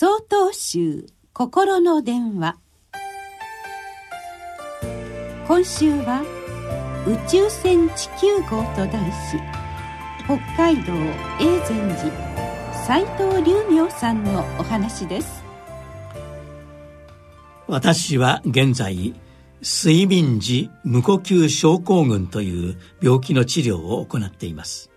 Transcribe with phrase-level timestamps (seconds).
[0.00, 2.56] 総統集心の電話。
[5.48, 6.22] 今週は
[7.04, 9.40] 「宇宙船地球号」と題し
[10.24, 10.92] 北海道
[11.40, 15.42] 永禅寺斎藤隆明さんのお話です。
[17.66, 19.16] 私は現在
[19.62, 24.90] 睡眠時無呼吸症候群という病気の治療を行っています。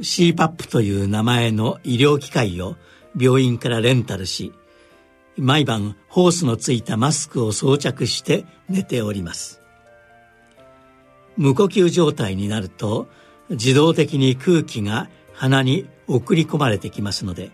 [0.00, 2.76] CPAP という名前の医療機械を
[3.18, 4.52] 病院からレンタルし
[5.36, 9.60] 毎晩ホースのついたマスクを装着して寝ております。
[11.36, 13.08] 無呼吸状態になると
[13.50, 17.50] 自動的に空気が鼻に送り込まれてきますので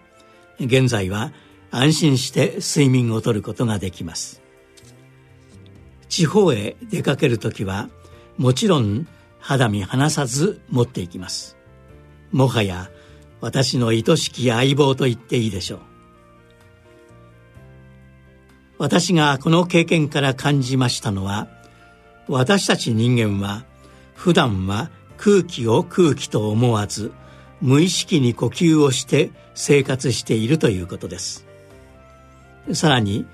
[0.61, 1.33] 現在は
[1.71, 4.43] 安心して睡眠をとることができます。
[6.09, 7.89] 地方へ出かける時は
[8.37, 9.07] もちろん
[9.39, 11.57] 肌身離さず持っていきます。
[12.33, 12.91] もはや
[13.41, 15.81] 私の愛しき相棒と言っていいでしょう。
[18.79, 21.49] 私がこの経験から感じましたのは
[22.29, 23.65] 私たち人間は
[24.15, 27.13] 普段は空気を空気と思わず
[27.61, 31.47] 無意識に呼吸をして生活しているということです。
[32.73, 33.27] さらに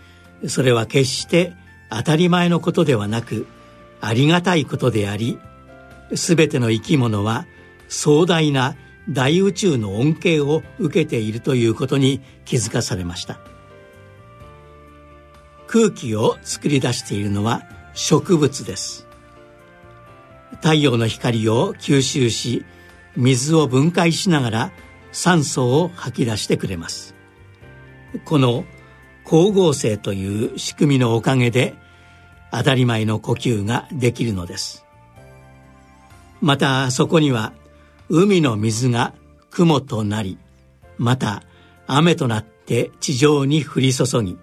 [0.48, 1.52] それは決して
[1.90, 3.46] 当たり前のことではなく
[4.00, 5.38] ありがたいことであり
[6.12, 7.46] 全ての生き物は
[7.88, 8.74] 壮大な
[9.08, 13.38] 大宇宙の恩恵を受けているということに気づかされました。
[15.66, 17.62] 空気を作り出しているのは
[17.94, 19.06] 植物です。
[20.56, 22.64] 太陽の光を吸収し
[23.16, 24.72] 水を分解しながら
[25.12, 27.14] 酸素を吐き出してくれます。
[28.24, 28.64] この
[29.24, 31.74] 光合成という仕組みのおかげで
[32.52, 34.84] 当たり前の呼吸ができるのです。
[36.40, 37.52] またそこには
[38.08, 39.14] 海の水が
[39.50, 40.38] 雲となり
[40.98, 41.42] また
[41.86, 44.38] 雨となって地上に降り注ぎ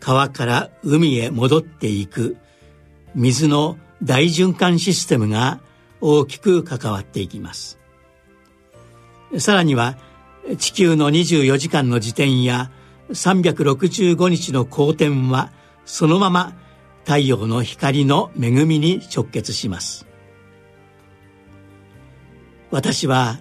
[0.00, 2.36] 川から海へ戻っていく
[3.14, 5.60] 水の大循環システムが
[6.00, 7.78] 大きく関わっていきます。
[9.38, 9.96] さらには
[10.58, 12.70] 地球の24時間の時点や
[13.10, 15.50] 365日の公転は
[15.84, 16.52] そのまま
[17.04, 20.05] 太陽の光の恵みに直結します。
[22.70, 23.38] 私は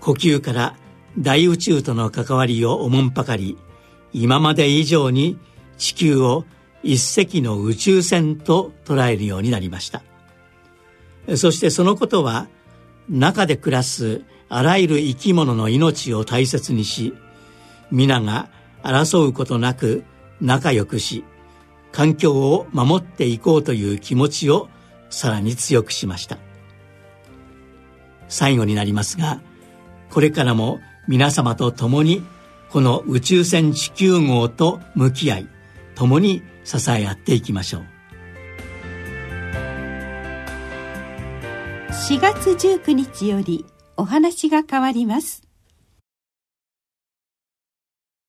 [0.00, 0.76] 呼吸から
[1.18, 3.56] 大宇宙との関わりをおもんぱかり。
[4.12, 5.38] 今まで以上に
[5.76, 6.44] 地球を
[6.84, 10.02] 一隻の宇宙船と捉えるようになりました。
[11.36, 12.46] そしてそのことは
[13.08, 17.14] 中で暮らすあらゆる生き物の命を大切にし
[17.90, 18.50] 皆が
[18.82, 20.04] 争うことなく
[20.40, 21.24] 仲良くし
[21.92, 24.68] 環境を守っていこうという気持ちを
[25.10, 26.43] さらに強くしました。
[28.28, 29.40] 最後になりますが
[30.10, 32.22] これからも皆様と共に
[32.70, 35.48] この宇宙船地球号と向き合い
[35.94, 37.94] 共に支え合っていきましょう。
[41.90, 43.64] 4月19日より
[43.96, 45.42] お話が変わります。